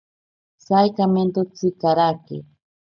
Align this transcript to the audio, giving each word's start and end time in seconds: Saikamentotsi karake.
Saikamentotsi 0.65 1.67
karake. 1.81 2.37